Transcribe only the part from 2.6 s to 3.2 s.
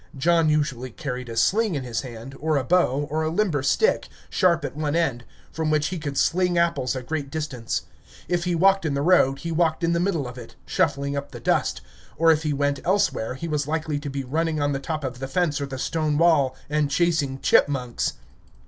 bow,